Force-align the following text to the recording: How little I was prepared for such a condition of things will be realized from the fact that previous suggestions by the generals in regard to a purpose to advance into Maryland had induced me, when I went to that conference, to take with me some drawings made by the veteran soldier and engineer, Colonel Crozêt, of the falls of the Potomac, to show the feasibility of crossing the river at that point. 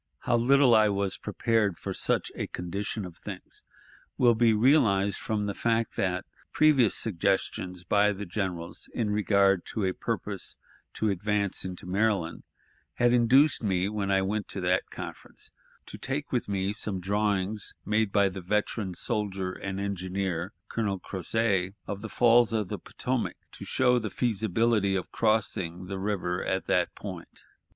How 0.21 0.35
little 0.35 0.73
I 0.73 0.89
was 0.89 1.19
prepared 1.19 1.77
for 1.77 1.93
such 1.93 2.31
a 2.33 2.47
condition 2.47 3.05
of 3.05 3.17
things 3.17 3.63
will 4.17 4.33
be 4.33 4.51
realized 4.51 5.19
from 5.19 5.45
the 5.45 5.53
fact 5.53 5.95
that 5.95 6.25
previous 6.51 6.95
suggestions 6.95 7.83
by 7.83 8.11
the 8.11 8.25
generals 8.25 8.89
in 8.95 9.11
regard 9.11 9.63
to 9.67 9.85
a 9.85 9.93
purpose 9.93 10.55
to 10.93 11.09
advance 11.11 11.63
into 11.63 11.85
Maryland 11.85 12.41
had 12.95 13.13
induced 13.13 13.61
me, 13.61 13.87
when 13.89 14.09
I 14.09 14.23
went 14.23 14.47
to 14.47 14.61
that 14.61 14.89
conference, 14.89 15.51
to 15.85 15.99
take 15.99 16.31
with 16.31 16.49
me 16.49 16.73
some 16.73 16.99
drawings 16.99 17.75
made 17.85 18.11
by 18.11 18.27
the 18.27 18.41
veteran 18.41 18.95
soldier 18.95 19.51
and 19.51 19.79
engineer, 19.79 20.51
Colonel 20.67 20.99
Crozêt, 20.99 21.75
of 21.85 22.01
the 22.01 22.09
falls 22.09 22.53
of 22.53 22.69
the 22.69 22.79
Potomac, 22.79 23.37
to 23.51 23.65
show 23.65 23.99
the 23.99 24.09
feasibility 24.09 24.95
of 24.95 25.11
crossing 25.11 25.85
the 25.85 25.99
river 25.99 26.43
at 26.43 26.65
that 26.65 26.95
point. 26.95 27.43